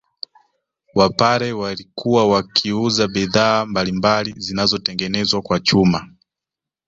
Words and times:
Wapare 0.95 1.51
walikuwa 1.53 2.27
wakiuza 2.29 3.07
bidhaa 3.07 3.65
mbalimbali 3.65 4.33
zinazotengenezwa 4.37 5.41
kwa 5.41 5.59
chuma 5.59 6.09